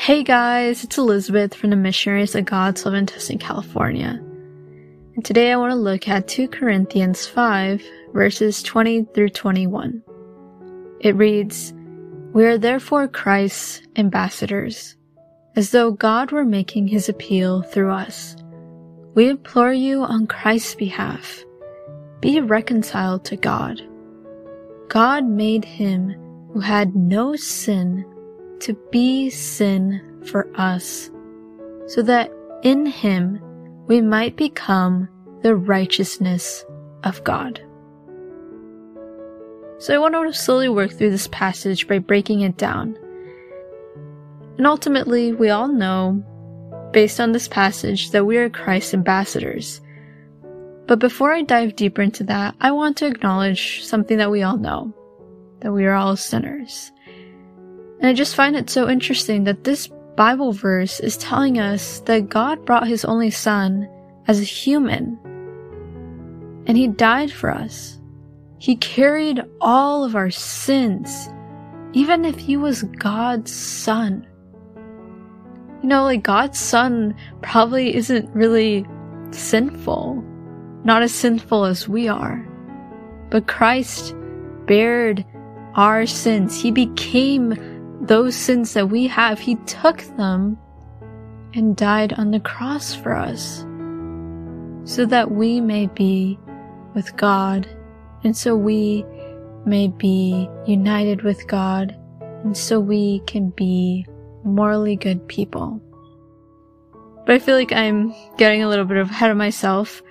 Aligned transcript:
Hey 0.00 0.22
guys, 0.22 0.84
it's 0.84 0.96
Elizabeth 0.96 1.54
from 1.54 1.70
the 1.70 1.76
Missionaries 1.76 2.36
of 2.36 2.44
God's 2.44 2.84
Love 2.84 2.94
in 2.94 3.04
Tustin, 3.04 3.40
California. 3.40 4.18
And 5.16 5.24
today 5.24 5.50
I 5.52 5.56
want 5.56 5.72
to 5.72 5.76
look 5.76 6.06
at 6.08 6.28
2 6.28 6.48
Corinthians 6.48 7.26
5, 7.26 7.82
verses 8.14 8.62
20 8.62 9.06
through 9.12 9.30
21. 9.30 10.02
It 11.00 11.16
reads, 11.16 11.74
We 12.32 12.46
are 12.46 12.56
therefore 12.56 13.08
Christ's 13.08 13.82
ambassadors, 13.96 14.96
as 15.56 15.72
though 15.72 15.90
God 15.90 16.30
were 16.30 16.44
making 16.44 16.86
his 16.86 17.08
appeal 17.08 17.62
through 17.62 17.90
us. 17.90 18.36
We 19.14 19.28
implore 19.28 19.72
you 19.72 20.04
on 20.04 20.28
Christ's 20.28 20.76
behalf, 20.76 21.44
be 22.20 22.40
reconciled 22.40 23.24
to 23.26 23.36
God. 23.36 23.82
God 24.88 25.26
made 25.26 25.64
him 25.64 26.10
who 26.52 26.60
had 26.60 26.94
no 26.94 27.34
sin 27.34 28.06
to 28.60 28.74
be 28.90 29.30
sin 29.30 30.22
for 30.26 30.48
us, 30.54 31.10
so 31.86 32.02
that 32.02 32.30
in 32.62 32.86
him 32.86 33.40
we 33.86 34.00
might 34.00 34.36
become 34.36 35.08
the 35.42 35.54
righteousness 35.54 36.64
of 37.04 37.22
God. 37.24 37.60
So 39.78 39.94
I 39.94 39.98
want 39.98 40.14
to 40.14 40.32
slowly 40.32 40.68
work 40.68 40.92
through 40.92 41.10
this 41.10 41.28
passage 41.28 41.86
by 41.86 42.00
breaking 42.00 42.40
it 42.40 42.56
down. 42.56 42.98
And 44.56 44.66
ultimately, 44.66 45.32
we 45.32 45.50
all 45.50 45.68
know, 45.68 46.24
based 46.92 47.20
on 47.20 47.30
this 47.30 47.46
passage, 47.46 48.10
that 48.10 48.26
we 48.26 48.38
are 48.38 48.50
Christ's 48.50 48.94
ambassadors. 48.94 49.80
But 50.86 50.98
before 50.98 51.32
I 51.32 51.42
dive 51.42 51.76
deeper 51.76 52.02
into 52.02 52.24
that, 52.24 52.56
I 52.60 52.72
want 52.72 52.96
to 52.96 53.06
acknowledge 53.06 53.84
something 53.84 54.18
that 54.18 54.32
we 54.32 54.42
all 54.42 54.56
know 54.56 54.92
that 55.60 55.72
we 55.72 55.84
are 55.86 55.94
all 55.94 56.16
sinners. 56.16 56.90
And 58.00 58.08
I 58.08 58.12
just 58.12 58.36
find 58.36 58.56
it 58.56 58.70
so 58.70 58.88
interesting 58.88 59.44
that 59.44 59.64
this 59.64 59.88
Bible 60.16 60.52
verse 60.52 61.00
is 61.00 61.16
telling 61.16 61.58
us 61.58 62.00
that 62.00 62.28
God 62.28 62.64
brought 62.64 62.86
his 62.86 63.04
only 63.04 63.30
son 63.30 63.88
as 64.26 64.40
a 64.40 64.44
human 64.44 65.18
and 66.68 66.76
he 66.76 66.86
died 66.86 67.32
for 67.32 67.50
us. 67.50 67.98
He 68.58 68.76
carried 68.76 69.42
all 69.60 70.04
of 70.04 70.14
our 70.14 70.30
sins, 70.30 71.30
even 71.94 72.24
if 72.24 72.38
he 72.38 72.56
was 72.56 72.82
God's 72.82 73.52
son. 73.52 74.26
You 75.82 75.88
know, 75.88 76.04
like 76.04 76.22
God's 76.22 76.58
son 76.58 77.14
probably 77.40 77.94
isn't 77.96 78.28
really 78.34 78.84
sinful, 79.30 80.22
not 80.84 81.02
as 81.02 81.14
sinful 81.14 81.64
as 81.64 81.88
we 81.88 82.06
are. 82.06 82.46
But 83.30 83.48
Christ 83.48 84.14
bared 84.66 85.24
our 85.74 86.04
sins. 86.04 86.60
He 86.60 86.70
became 86.70 87.54
those 88.00 88.36
sins 88.36 88.74
that 88.74 88.88
we 88.88 89.06
have, 89.08 89.38
He 89.38 89.56
took 89.66 90.02
them 90.16 90.58
and 91.54 91.76
died 91.76 92.12
on 92.14 92.30
the 92.30 92.40
cross 92.40 92.94
for 92.94 93.14
us 93.14 93.64
so 94.84 95.04
that 95.06 95.30
we 95.30 95.60
may 95.60 95.86
be 95.86 96.38
with 96.94 97.14
God 97.16 97.68
and 98.24 98.36
so 98.36 98.56
we 98.56 99.04
may 99.66 99.88
be 99.88 100.48
united 100.66 101.22
with 101.22 101.46
God 101.46 101.96
and 102.20 102.56
so 102.56 102.80
we 102.80 103.20
can 103.26 103.50
be 103.50 104.06
morally 104.44 104.96
good 104.96 105.26
people. 105.28 105.80
But 107.26 107.34
I 107.34 107.38
feel 107.38 107.56
like 107.56 107.72
I'm 107.72 108.14
getting 108.38 108.62
a 108.62 108.68
little 108.68 108.84
bit 108.84 108.96
ahead 108.96 109.30
of 109.30 109.36
myself. 109.36 110.02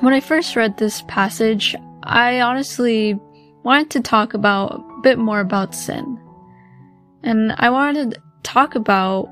When 0.00 0.12
I 0.12 0.20
first 0.20 0.56
read 0.56 0.76
this 0.76 1.02
passage, 1.02 1.76
I 2.02 2.40
honestly 2.40 3.18
wanted 3.62 3.90
to 3.90 4.00
talk 4.00 4.34
about 4.34 4.80
a 4.80 5.00
bit 5.02 5.18
more 5.18 5.40
about 5.40 5.74
sin. 5.74 6.18
And 7.22 7.54
I 7.58 7.70
wanted 7.70 8.12
to 8.12 8.20
talk 8.42 8.74
about 8.74 9.28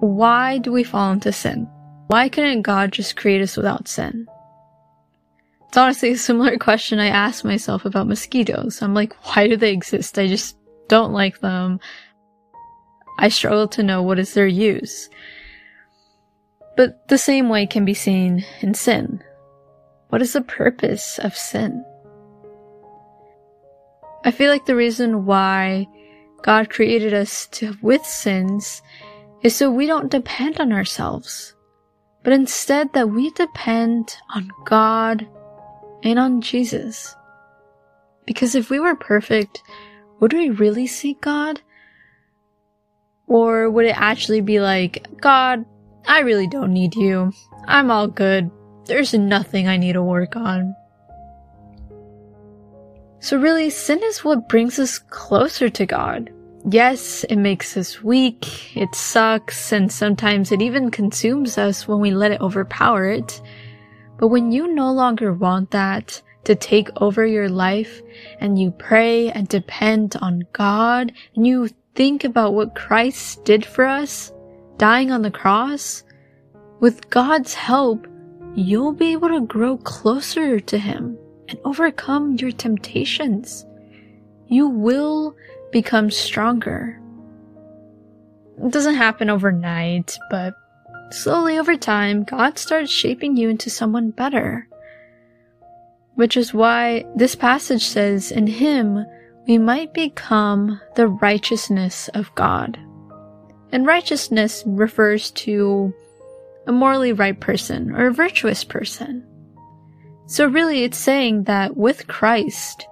why 0.00 0.58
do 0.58 0.72
we 0.72 0.84
fall 0.84 1.12
into 1.12 1.32
sin? 1.32 1.68
Why 2.08 2.28
couldn't 2.28 2.62
God 2.62 2.92
just 2.92 3.16
create 3.16 3.40
us 3.40 3.56
without 3.56 3.88
sin? 3.88 4.26
It's 5.68 5.76
honestly 5.76 6.12
a 6.12 6.16
similar 6.16 6.56
question 6.58 6.98
I 6.98 7.08
asked 7.08 7.44
myself 7.44 7.84
about 7.84 8.06
mosquitoes. 8.06 8.82
I'm 8.82 8.94
like, 8.94 9.14
why 9.24 9.48
do 9.48 9.56
they 9.56 9.72
exist? 9.72 10.18
I 10.18 10.26
just 10.26 10.56
don't 10.88 11.12
like 11.12 11.40
them. 11.40 11.80
I 13.18 13.28
struggle 13.28 13.68
to 13.68 13.82
know 13.82 14.02
what 14.02 14.18
is 14.18 14.34
their 14.34 14.46
use. 14.46 15.08
But 16.76 17.08
the 17.08 17.18
same 17.18 17.48
way 17.48 17.66
can 17.66 17.84
be 17.84 17.94
seen 17.94 18.44
in 18.60 18.74
sin. 18.74 19.22
What 20.08 20.22
is 20.22 20.32
the 20.32 20.42
purpose 20.42 21.18
of 21.20 21.36
sin? 21.36 21.84
I 24.24 24.30
feel 24.30 24.50
like 24.50 24.66
the 24.66 24.76
reason 24.76 25.26
why 25.26 25.86
God 26.44 26.68
created 26.68 27.14
us 27.14 27.46
to, 27.52 27.74
with 27.80 28.04
sins 28.04 28.82
is 29.42 29.56
so 29.56 29.70
we 29.70 29.86
don't 29.86 30.10
depend 30.10 30.60
on 30.60 30.74
ourselves, 30.74 31.54
but 32.22 32.34
instead 32.34 32.92
that 32.92 33.08
we 33.08 33.30
depend 33.30 34.14
on 34.34 34.50
God 34.66 35.26
and 36.02 36.18
on 36.18 36.42
Jesus. 36.42 37.16
Because 38.26 38.54
if 38.54 38.68
we 38.68 38.78
were 38.78 38.94
perfect, 38.94 39.62
would 40.20 40.34
we 40.34 40.50
really 40.50 40.86
seek 40.86 41.22
God? 41.22 41.62
Or 43.26 43.70
would 43.70 43.86
it 43.86 43.96
actually 43.96 44.42
be 44.42 44.60
like, 44.60 45.06
God, 45.22 45.64
I 46.06 46.20
really 46.20 46.46
don't 46.46 46.74
need 46.74 46.94
you. 46.94 47.32
I'm 47.66 47.90
all 47.90 48.06
good. 48.06 48.50
There's 48.84 49.14
nothing 49.14 49.66
I 49.66 49.78
need 49.78 49.94
to 49.94 50.02
work 50.02 50.36
on. 50.36 50.76
So 53.20 53.38
really, 53.38 53.70
sin 53.70 54.02
is 54.02 54.22
what 54.22 54.50
brings 54.50 54.78
us 54.78 54.98
closer 54.98 55.70
to 55.70 55.86
God. 55.86 56.30
Yes, 56.70 57.24
it 57.24 57.36
makes 57.36 57.76
us 57.76 58.02
weak, 58.02 58.74
it 58.74 58.94
sucks, 58.94 59.70
and 59.70 59.92
sometimes 59.92 60.50
it 60.50 60.62
even 60.62 60.90
consumes 60.90 61.58
us 61.58 61.86
when 61.86 62.00
we 62.00 62.10
let 62.10 62.32
it 62.32 62.40
overpower 62.40 63.06
it. 63.06 63.42
But 64.18 64.28
when 64.28 64.50
you 64.50 64.72
no 64.72 64.90
longer 64.90 65.34
want 65.34 65.72
that 65.72 66.22
to 66.44 66.54
take 66.54 66.88
over 67.02 67.26
your 67.26 67.50
life 67.50 68.00
and 68.40 68.58
you 68.58 68.70
pray 68.70 69.30
and 69.30 69.46
depend 69.46 70.16
on 70.22 70.46
God 70.54 71.12
and 71.36 71.46
you 71.46 71.68
think 71.94 72.24
about 72.24 72.54
what 72.54 72.74
Christ 72.74 73.44
did 73.44 73.66
for 73.66 73.84
us, 73.84 74.32
dying 74.78 75.10
on 75.10 75.20
the 75.20 75.30
cross, 75.30 76.02
with 76.80 77.10
God's 77.10 77.52
help, 77.52 78.06
you'll 78.54 78.92
be 78.92 79.12
able 79.12 79.28
to 79.28 79.46
grow 79.46 79.76
closer 79.76 80.60
to 80.60 80.78
Him 80.78 81.18
and 81.48 81.58
overcome 81.64 82.36
your 82.36 82.52
temptations. 82.52 83.66
You 84.46 84.68
will 84.68 85.36
become 85.74 86.08
stronger. 86.08 87.00
It 88.64 88.70
doesn't 88.70 88.94
happen 88.94 89.28
overnight, 89.28 90.16
but 90.30 90.54
slowly 91.10 91.58
over 91.58 91.76
time, 91.76 92.22
God 92.22 92.58
starts 92.58 92.92
shaping 92.92 93.36
you 93.36 93.48
into 93.48 93.70
someone 93.70 94.12
better. 94.12 94.68
Which 96.14 96.36
is 96.36 96.54
why 96.54 97.04
this 97.16 97.34
passage 97.34 97.84
says, 97.84 98.30
In 98.30 98.46
Him 98.46 99.04
we 99.48 99.58
might 99.58 99.92
become 99.92 100.80
the 100.94 101.08
righteousness 101.08 102.08
of 102.14 102.32
God. 102.36 102.78
And 103.72 103.84
righteousness 103.84 104.62
refers 104.64 105.32
to 105.32 105.92
a 106.68 106.72
morally 106.72 107.12
right 107.12 107.38
person 107.40 107.90
or 107.96 108.06
a 108.06 108.14
virtuous 108.14 108.62
person. 108.62 109.26
So 110.26 110.46
really 110.46 110.84
it's 110.84 110.96
saying 110.96 111.44
that 111.44 111.76
with 111.76 112.06
Christ, 112.06 112.86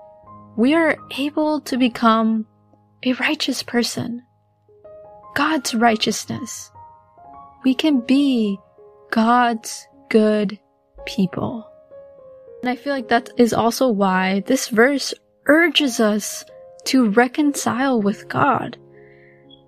we 0.56 0.74
are 0.74 0.98
able 1.16 1.60
to 1.60 1.76
become 1.78 2.48
a 3.04 3.12
righteous 3.14 3.62
person. 3.62 4.22
God's 5.34 5.74
righteousness. 5.74 6.70
We 7.64 7.74
can 7.74 8.00
be 8.00 8.58
God's 9.10 9.86
good 10.08 10.58
people. 11.06 11.68
And 12.62 12.70
I 12.70 12.76
feel 12.76 12.92
like 12.92 13.08
that 13.08 13.30
is 13.36 13.52
also 13.52 13.88
why 13.88 14.40
this 14.46 14.68
verse 14.68 15.14
urges 15.46 15.98
us 15.98 16.44
to 16.84 17.10
reconcile 17.10 18.00
with 18.00 18.28
God, 18.28 18.76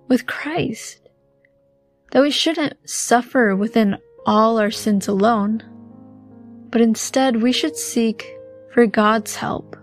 with 0.07 0.27
Christ. 0.27 1.01
That 2.11 2.21
we 2.21 2.31
shouldn't 2.31 2.89
suffer 2.89 3.55
within 3.55 3.97
all 4.25 4.59
our 4.59 4.71
sins 4.71 5.07
alone, 5.07 5.61
but 6.69 6.79
instead 6.81 7.41
we 7.41 7.51
should 7.51 7.75
seek 7.75 8.25
for 8.73 8.85
God's 8.85 9.35
help. 9.35 9.75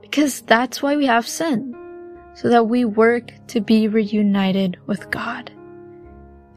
Because 0.00 0.40
that's 0.42 0.82
why 0.82 0.96
we 0.96 1.06
have 1.06 1.28
sin, 1.28 1.69
so 2.34 2.48
that 2.48 2.66
we 2.66 2.84
work 2.84 3.32
to 3.48 3.60
be 3.60 3.88
reunited 3.88 4.78
with 4.86 5.10
God. 5.10 5.50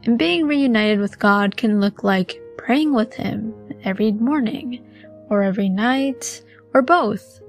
And 0.04 0.18
being 0.18 0.46
reunited 0.46 1.00
with 1.00 1.18
God 1.18 1.56
can 1.56 1.80
look 1.80 2.04
like 2.04 2.40
praying 2.56 2.94
with 2.94 3.14
Him 3.14 3.54
every 3.84 4.12
morning, 4.12 4.84
or 5.30 5.42
every 5.42 5.68
night, 5.68 6.42
or 6.72 6.82
both. 6.82 7.40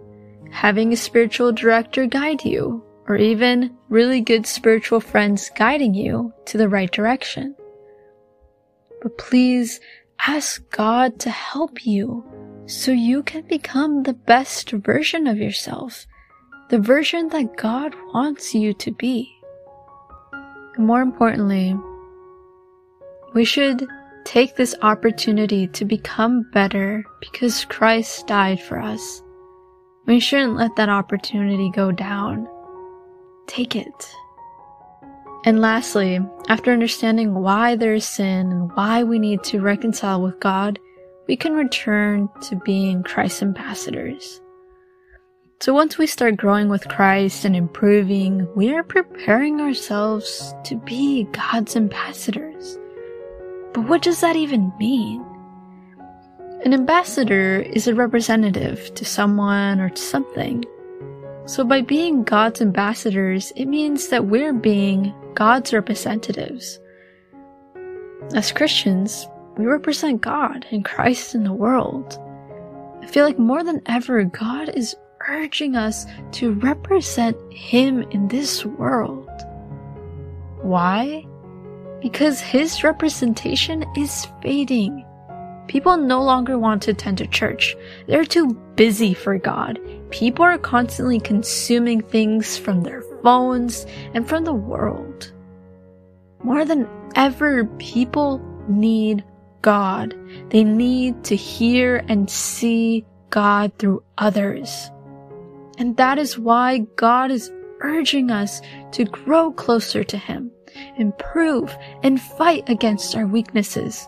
Having 0.52 0.94
a 0.94 0.98
spiritual 0.98 1.52
director 1.52 2.06
guide 2.06 2.44
you, 2.44 2.84
or 3.08 3.18
even 3.18 3.76
really 3.90 4.22
good 4.22 4.48
spiritual 4.48 5.00
friends 5.00 5.52
guiding 5.56 5.94
you 5.94 6.34
to 6.46 6.58
the 6.58 6.70
right 6.70 6.92
direction. 6.92 7.56
But 9.02 9.18
please 9.18 9.80
Ask 10.20 10.68
God 10.72 11.20
to 11.20 11.30
help 11.30 11.86
you 11.86 12.24
so 12.66 12.92
you 12.92 13.22
can 13.22 13.44
become 13.44 14.04
the 14.04 14.14
best 14.14 14.72
version 14.72 15.28
of 15.28 15.38
yourself, 15.38 16.08
the 16.70 16.80
version 16.80 17.30
that 17.30 17.58
God 17.58 17.94
wants 18.14 18.56
you 18.56 18.74
to 18.74 18.92
be. 18.92 19.32
And 20.76 20.88
more 20.88 21.02
importantly, 21.02 21.78
we 23.34 23.46
should 23.46 23.86
take 24.24 24.56
this 24.56 24.76
opportunity 24.82 25.68
to 25.68 25.86
become 25.86 26.50
better 26.52 27.06
because 27.20 27.66
Christ 27.66 28.26
died 28.26 28.60
for 28.60 28.80
us. 28.80 29.22
We 30.08 30.20
shouldn't 30.20 30.56
let 30.56 30.76
that 30.76 30.90
opportunity 30.90 31.70
go 31.72 31.92
down. 31.92 32.48
Take 33.48 33.76
it. 33.76 34.16
And 35.46 35.62
lastly, 35.62 36.20
after 36.50 36.72
understanding 36.72 37.36
why 37.36 37.76
there 37.76 37.94
is 37.94 38.08
sin 38.08 38.52
and 38.52 38.72
why 38.74 39.04
we 39.04 39.20
need 39.20 39.44
to 39.44 39.62
reconcile 39.62 40.22
with 40.22 40.40
God, 40.40 40.80
we 41.28 41.36
can 41.36 41.54
return 41.54 42.30
to 42.50 42.56
being 42.66 43.04
Christ's 43.04 43.44
ambassadors. 43.44 44.42
So 45.62 45.74
once 45.74 45.98
we 45.98 46.06
start 46.06 46.36
growing 46.36 46.68
with 46.68 46.90
Christ 46.90 47.46
and 47.46 47.56
improving, 47.56 48.46
we 48.56 48.74
are 48.74 48.84
preparing 48.84 49.62
ourselves 49.62 50.54
to 50.66 50.76
be 50.76 51.24
God's 51.32 51.78
ambassadors. 51.78 52.78
But 53.74 53.88
what 53.88 54.02
does 54.02 54.20
that 54.20 54.36
even 54.36 54.74
mean? 54.78 55.26
An 56.66 56.74
ambassador 56.74 57.62
is 57.62 57.88
a 57.88 57.96
representative 57.96 58.94
to 58.96 59.06
someone 59.06 59.80
or 59.80 59.90
to 59.90 60.02
something. 60.02 60.66
So 61.46 61.64
by 61.64 61.82
being 61.82 62.24
God's 62.24 62.62
ambassadors, 62.62 63.54
it 63.56 63.66
means 63.66 64.10
that 64.10 64.26
we're 64.26 64.54
being 64.54 65.14
God's 65.36 65.72
representatives. 65.72 66.80
As 68.34 68.52
Christians, 68.52 69.26
we 69.58 69.66
represent 69.66 70.22
God 70.22 70.66
and 70.70 70.84
Christ 70.84 71.34
in 71.34 71.46
the 71.46 71.54
world. 71.54 72.20
I 73.02 73.08
feel 73.08 73.24
like 73.24 73.40
more 73.40 73.64
than 73.64 73.82
ever, 73.86 74.24
God 74.26 74.70
is 74.70 74.96
urging 75.30 75.76
us 75.76 76.06
to 76.34 76.54
represent 76.54 77.38
Him 77.52 78.02
in 78.12 78.28
this 78.28 78.66
world. 78.66 79.30
Why? 80.62 81.26
Because 82.02 82.40
His 82.42 82.84
representation 82.84 83.86
is 83.96 84.28
fading. 84.42 85.06
People 85.68 85.98
no 85.98 86.24
longer 86.24 86.60
want 86.60 86.84
to 86.84 86.92
attend 86.92 87.22
a 87.22 87.28
church. 87.28 87.76
They're 88.08 88.26
too 88.26 88.54
busy 88.76 89.14
for 89.14 89.38
God. 89.38 89.80
People 90.12 90.46
are 90.46 90.58
constantly 90.58 91.20
consuming 91.20 92.02
things 92.02 92.58
from 92.58 92.82
their 92.82 93.02
phones 93.24 93.86
and 94.14 94.28
from 94.28 94.44
the 94.44 94.54
world. 94.54 95.32
More 96.44 96.66
than 96.66 96.88
ever, 97.16 97.66
people 97.80 98.40
need 98.68 99.24
God. 99.62 100.16
They 100.50 100.64
need 100.64 101.24
to 101.26 101.36
hear 101.36 102.06
and 102.08 102.30
see 102.30 103.04
God 103.32 103.74
through 103.80 104.04
others. 104.18 104.92
And 105.78 105.98
that 105.98 106.18
is 106.18 106.40
why 106.40 106.80
God 106.96 107.32
is 107.32 107.52
urging 107.82 108.32
us 108.32 108.62
to 108.94 109.06
grow 109.06 109.52
closer 109.52 110.04
to 110.04 110.18
Him, 110.18 110.52
improve, 110.98 111.76
and 112.04 112.20
fight 112.20 112.70
against 112.70 113.16
our 113.16 113.28
weaknesses 113.28 114.08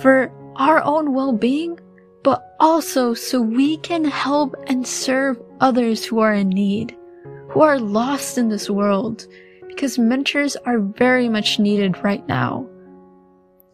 for 0.00 0.32
our 0.56 0.82
own 0.82 1.12
well-being, 1.12 1.78
but 2.22 2.54
also 2.60 3.14
so 3.14 3.40
we 3.40 3.76
can 3.78 4.04
help 4.04 4.54
and 4.68 4.86
serve 4.86 5.40
others 5.60 6.04
who 6.04 6.20
are 6.20 6.34
in 6.34 6.48
need, 6.48 6.96
who 7.50 7.60
are 7.60 7.78
lost 7.78 8.38
in 8.38 8.48
this 8.48 8.70
world, 8.70 9.26
because 9.66 9.98
mentors 9.98 10.56
are 10.64 10.78
very 10.78 11.28
much 11.28 11.58
needed 11.58 12.02
right 12.04 12.26
now. 12.28 12.66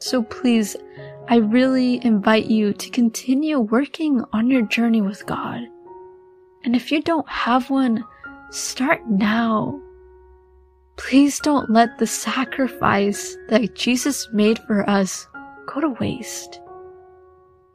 So 0.00 0.22
please, 0.22 0.76
I 1.28 1.36
really 1.36 2.04
invite 2.04 2.46
you 2.46 2.72
to 2.72 2.90
continue 2.90 3.58
working 3.58 4.24
on 4.32 4.50
your 4.50 4.62
journey 4.62 5.02
with 5.02 5.26
God. 5.26 5.60
And 6.64 6.74
if 6.74 6.90
you 6.90 7.02
don't 7.02 7.28
have 7.28 7.70
one, 7.70 8.04
start 8.50 9.08
now. 9.08 9.80
Please 10.96 11.38
don't 11.38 11.70
let 11.70 11.98
the 11.98 12.06
sacrifice 12.06 13.36
that 13.48 13.74
Jesus 13.74 14.28
made 14.32 14.58
for 14.60 14.88
us 14.90 15.28
go 15.66 15.80
to 15.80 15.90
waste. 16.00 16.60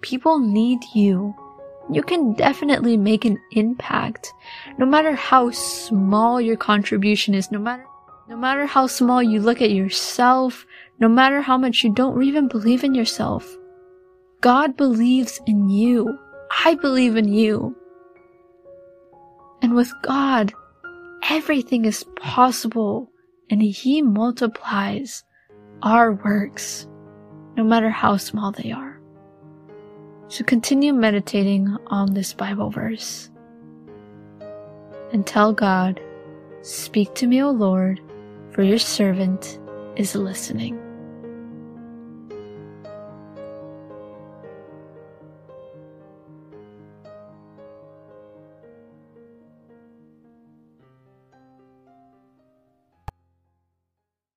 People 0.02 0.40
need 0.40 0.80
you. 0.94 1.34
You 1.92 2.04
can 2.04 2.34
definitely 2.34 2.98
make 2.98 3.26
an 3.26 3.40
impact, 3.52 4.34
no 4.78 4.86
matter 4.86 5.14
how 5.14 5.52
small 5.52 6.40
your 6.40 6.58
contribution 6.58 7.34
is, 7.34 7.52
no 7.52 7.60
matter, 7.60 7.86
no 8.28 8.38
matter 8.38 8.66
how 8.66 8.88
small 8.88 9.22
you 9.22 9.40
look 9.40 9.62
at 9.62 9.72
yourself, 9.72 10.66
no 11.00 11.08
matter 11.08 11.42
how 11.42 11.58
much 11.58 11.84
you 11.84 11.94
don't 11.94 12.22
even 12.24 12.48
believe 12.48 12.84
in 12.84 12.96
yourself. 12.96 13.58
God 14.42 14.76
believes 14.76 15.40
in 15.46 15.70
you. 15.70 16.18
I 16.66 16.76
believe 16.76 17.16
in 17.16 17.32
you. 17.32 17.76
And 19.64 19.74
with 19.76 19.94
God, 20.02 20.54
everything 21.30 21.86
is 21.86 22.06
possible 22.18 23.10
and 23.50 23.62
He 23.62 24.02
multiplies 24.02 25.24
our 25.82 26.12
works, 26.12 26.86
no 27.56 27.64
matter 27.64 27.90
how 27.90 28.18
small 28.18 28.52
they 28.52 28.72
are. 28.72 29.00
So 30.28 30.44
continue 30.44 30.94
meditating 30.94 31.78
on 31.88 32.14
this 32.14 32.34
Bible 32.34 32.70
verse 32.70 33.32
and 35.14 35.26
tell 35.26 35.54
God, 35.54 36.02
Speak 36.62 37.14
to 37.16 37.28
me, 37.28 37.42
O 37.42 37.52
Lord, 37.52 38.02
for 38.52 38.64
your 38.64 38.80
servant 38.80 39.60
is 39.96 40.16
listening. 40.16 40.80